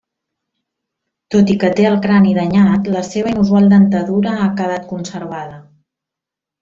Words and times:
Tot 1.35 1.51
i 1.55 1.57
que 1.63 1.69
té 1.79 1.85
el 1.89 1.99
crani 2.05 2.33
danyat, 2.37 2.89
la 2.95 3.03
seva 3.09 3.31
inusual 3.35 3.69
dentadura 3.75 4.35
ha 4.47 4.51
quedat 4.63 4.89
conservada. 4.95 5.61